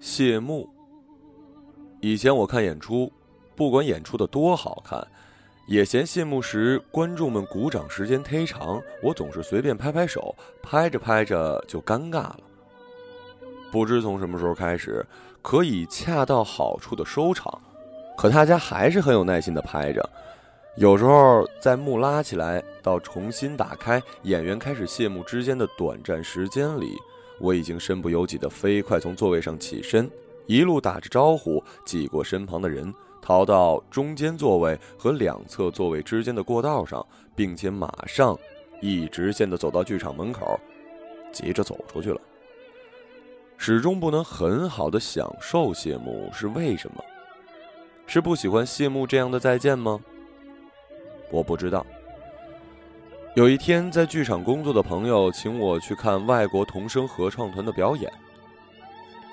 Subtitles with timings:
[0.00, 0.66] 谢幕。
[2.00, 3.12] 以前我看演出，
[3.54, 5.06] 不管演出的多好看，
[5.66, 12.40] 也嫌谢幕时观众们鼓掌时间忒长，我总是随便拍拍手，拍着拍着就尴尬了。
[13.70, 15.04] 不知从什么时候开始，
[15.42, 17.60] 可以恰到好处的收场，
[18.16, 20.08] 可大家还是很有耐心的拍着。
[20.76, 26.96] 有时候在幕拉起来到重新打开，演员开始谢幕之间的短暂时间里，
[27.40, 30.08] 我已经身不由己的飞快从座位上起身，
[30.46, 38.38] 一路打着招呼，挤过身旁的人，逃到中间座位和两侧座位之间的过道上，并且马上
[38.80, 40.60] 一直线的走到剧场门口，
[41.32, 42.20] 急着走出去了。
[43.56, 47.04] 始终不能很好的享受谢幕是为什么？
[48.06, 50.00] 是不喜欢谢幕这样的再见吗？
[51.30, 51.86] 我不知道。
[53.34, 58.12] 有一天，在剧场工作的朋友请我去看外国童声合唱团的表演。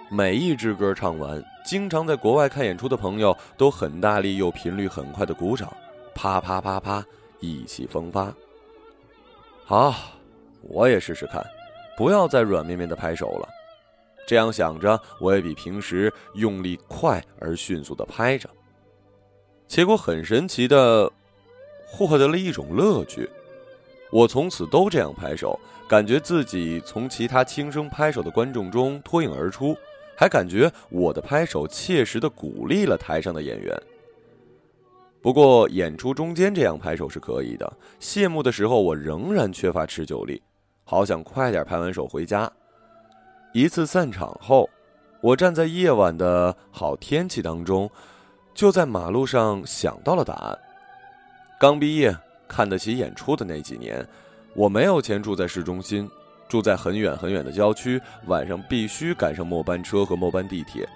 [0.07, 5.75] 每一支歌唱完，经常在国外看演出的朋友都很大力又频率很快的鼓掌，
[6.13, 7.03] 啪啪啪啪，
[7.39, 8.31] 意气风发。
[9.65, 9.95] 好，
[10.61, 11.43] 我也试试看，
[11.97, 13.49] 不要再软绵绵的拍手了。
[14.27, 18.47] 这样想着，我也比平时用力快而迅速的拍着。
[19.67, 21.11] 结果很神奇的。
[21.89, 23.29] 获得了一种乐趣，
[24.11, 29.75] 我从此都这样拍手，感觉自己从其他轻声拍手的观众中脱颖而出，
[30.15, 33.75] 还感觉我的拍手切实的鼓励了台上的演员。
[35.21, 40.41] 不过演出中间这样拍手是可以的，谢幕的时候我仍然缺乏持久力，
[40.85, 42.49] 好想快点拍完手回家。
[43.51, 44.69] 一次散场后，
[45.19, 47.89] 我站在夜晚的好天气当中，
[48.53, 50.57] 就在马路上想到了答案。
[51.59, 52.15] 刚毕业，
[52.47, 54.07] 看得起演出的那几年，
[54.53, 56.09] 我没有钱住在市中心，
[56.47, 60.87] 住在很远很远的郊区，晚上必须赶上末班车和末班地铁。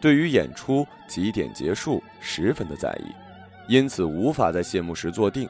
[0.00, 3.12] 对于演出几点结束十分的在意，
[3.68, 5.48] 因此无法在谢幕时坐定。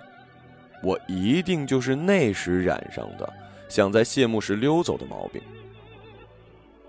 [0.83, 3.33] 我一定就是那时染上的
[3.69, 5.41] 想在谢幕时溜走的毛病。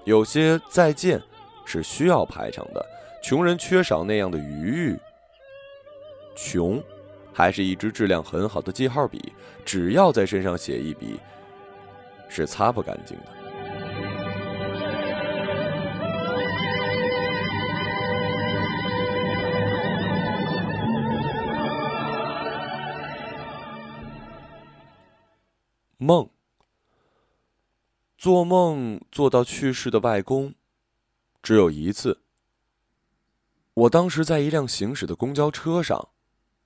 [0.06, 1.22] 有些再见
[1.66, 2.86] 是需要排场的，
[3.22, 5.00] 穷人缺少那样的余裕。
[6.36, 6.82] 穷。
[7.34, 9.32] 还是一支质量很好的记号笔，
[9.66, 11.20] 只要在身上写一笔，
[12.30, 13.26] 是擦不干净的。
[25.98, 26.30] 梦，
[28.18, 30.56] 做梦做到去世的外公，
[31.44, 32.22] 只有一次。
[33.74, 36.10] 我当时在一辆行驶的公交车上。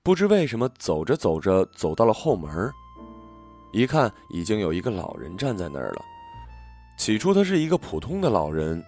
[0.06, 2.72] 不知为什么，走着走着走到了后门，
[3.72, 6.04] 一看已经有一个老人站在那儿了。
[6.96, 8.80] 起初他是一个普通的老人，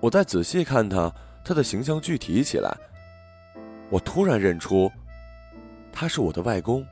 [0.00, 1.12] 我再仔细看他，
[1.44, 2.74] 他的形象具体起来，
[3.90, 4.90] 我突然认出，
[5.92, 6.82] 他是我的外公。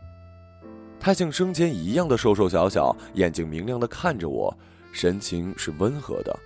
[1.01, 4.55] 他像生前一样的瘦瘦小小，眼睛明亮的看着我，
[4.93, 6.39] 神情是温和的。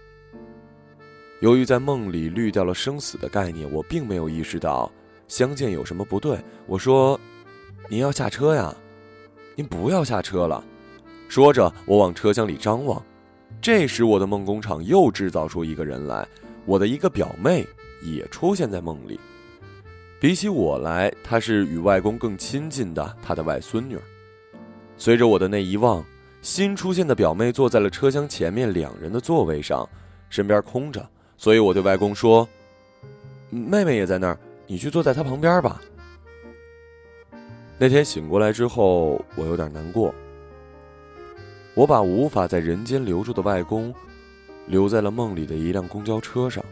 [1.40, 4.88] 由于在梦里滤掉了生死的概念，我并没有意识到。
[5.30, 6.36] 相见有什么不对？
[6.66, 7.18] 我说
[7.88, 8.74] ：“您要下车呀，
[9.54, 10.62] 您不要下车了。”
[11.30, 13.00] 说着，我往车厢里张望。
[13.62, 16.26] 这时，我的梦工厂又制造出一个人来，
[16.66, 17.64] 我的一个表妹
[18.02, 19.20] 也出现在梦里。
[20.18, 23.96] 比起我来，她是与外公更亲近的，她的外孙女。
[24.96, 26.04] 随着我的那一望，
[26.42, 29.88] 新出现的表妹坐在了车厢前面两人的座位上，
[30.28, 32.48] 身边空着，所以我对外公说
[33.48, 34.36] ：“妹妹也在那儿。”
[34.70, 35.82] 你去坐在他旁边吧。
[37.76, 40.14] 那天醒过来之后，我有点难过。
[41.74, 43.92] 我把无法在人间留住的外公，
[44.68, 46.64] 留在了梦里的一辆公交车上。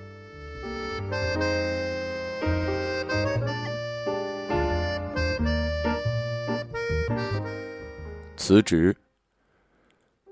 [8.36, 8.96] 辞职。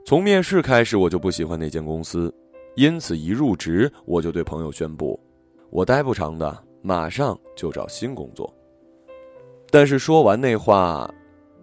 [0.04, 2.32] 从面试开始，我就不喜欢那间公司，
[2.76, 5.18] 因此一入职，我就对朋友宣布，
[5.68, 6.65] 我待不长的。
[6.86, 8.48] 马上就找新工作。
[9.72, 11.12] 但是说完那话，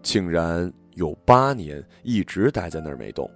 [0.01, 3.29] 竟然有八年一直待在那儿没动。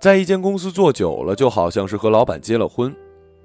[0.00, 2.94] 在一间公司做久了，就好像是和老板结了婚，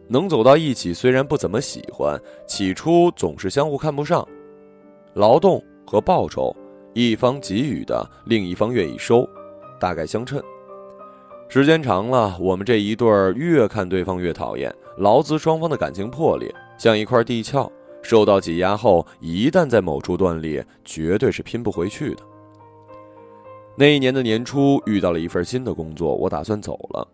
[0.07, 2.15] 能走到一起，虽然不怎么喜欢，
[2.45, 4.23] 起初总是相互看不上。
[5.15, 6.55] 劳动和报酬，
[6.93, 9.27] 一方给予的，另一方愿意收，
[9.79, 10.39] 大概相称。
[11.47, 16.53] 时间长了，我们这一对儿越看对方越讨厌，劳资双方的感情破裂。
[16.79, 17.69] 像一块地壳，
[18.01, 22.23] 受到挤压后，一旦在某处断裂，绝对是拼不回去的。
[23.77, 27.05] 那一年的年初，遇到了一份新的工作，我打算走了。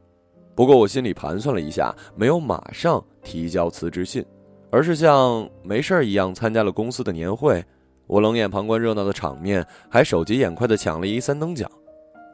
[0.53, 4.23] 不过我心里盘算了一下，没有马上提交辞职信，
[4.69, 7.63] 而是像没事儿一样参加了公司的年会。
[8.05, 11.67] 我冷眼旁观热闹的场面，还手疾眼快地抢了一三等奖。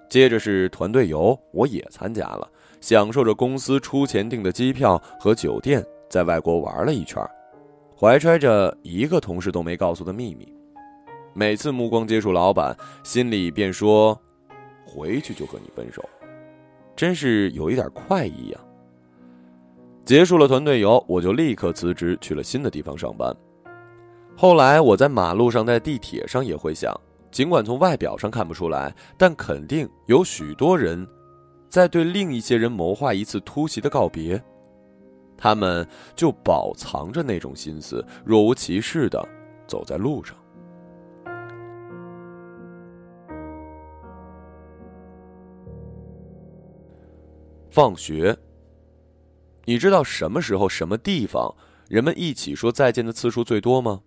[0.09, 2.45] 接着是团队游，我也参加了，
[2.81, 5.81] 享受着公司出钱订的机票和酒店，
[6.11, 7.25] 在外国玩了一圈，
[7.97, 10.53] 怀揣着一个同事都没告诉的秘密。
[11.33, 14.19] 每次目光接触老板，心里便说
[14.85, 16.03] ：“回去就和你分手。”
[16.97, 18.59] 真是有一点快意呀。
[20.03, 23.33] 结束了团队游，我就立刻辞职去了新的地方上班。
[24.35, 26.93] 后来我在马路上、在地铁上也会想，
[27.31, 31.07] 尽管从外表上看不出来，但肯定有许多人，
[31.69, 34.43] 在对另一些人谋划一次突袭的告别。
[35.41, 39.27] 他们就饱藏着那种心思，若无其事的
[39.65, 40.37] 走在路上。
[47.71, 48.37] 放学，
[49.65, 51.55] 你知道什么时候、什么地方
[51.89, 54.03] 人们一起说再见的次数最多吗？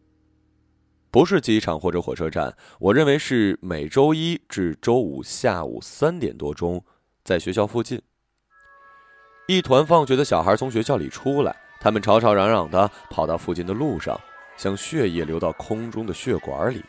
[1.11, 6.85] 不是机场或者火车站，我认为是每周一至周五下午三点多钟，
[7.25, 8.01] 在学校附近。
[9.46, 14.19] 一团放学的小孩从学校里出来，他们吵吵嚷嚷的跑到附近的路上，
[14.56, 16.82] 像血液流到空中的血管里，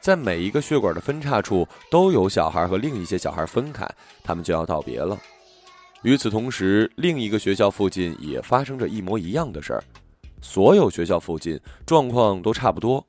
[0.00, 3.88] 在每一个血管的分叉处都有小孩和另一些小孩分开，
[4.22, 5.18] 他们就要道别了。
[6.02, 9.82] 与此同时，另一个学校附近也发生着一模一样的事儿。
[10.42, 13.02] 所有学校附近状况都差不多。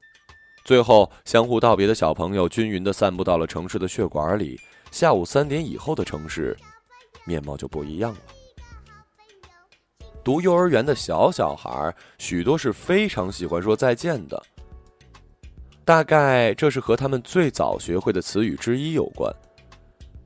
[0.64, 4.58] 最后，相互道别的小朋友均匀地散布到了城市的血管里。
[4.90, 6.56] 下午三点以后的城市，
[7.26, 8.20] 面貌就不一样了。
[10.26, 14.42] 读幼儿园的小小孩，许多是非常喜欢说再见的。
[15.86, 19.32] 大概这是和他们最早学会的词语之一有关。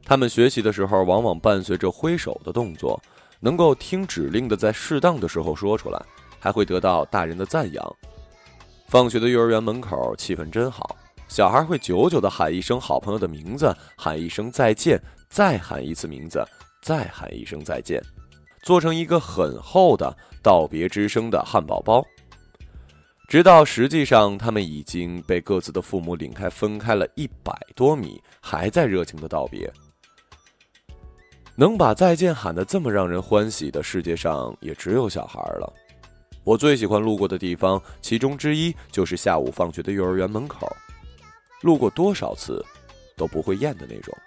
[0.06, 2.98] 他们学习的时候，往往伴随着挥手的动作，
[3.42, 6.02] 能够听指令的在适当的时候说出来，
[6.40, 7.95] 还会得到大人的赞扬。
[8.88, 10.95] 放学的幼儿园门口气氛真好，
[11.28, 14.98] 小孩会久久的喊一声好朋友的名字，喊一声再见，
[15.28, 16.42] 再喊一次名字，
[16.81, 18.02] 再喊一声再见，
[18.62, 22.06] 做成一个很厚的道别之声的汉堡包，
[23.28, 29.72] 直到实际上他们已经被各自的父母领开，分开了一百多米，还在热情的道别。
[31.56, 35.74] 能把再见喊得这么让人欢喜的世界上，也只有小孩了。
[36.46, 40.74] 我最喜欢路过的地方，其中之一就是下午放学的幼儿园门口，
[41.62, 42.66] 路过多少次，
[43.18, 44.18] 都不会厌的那种。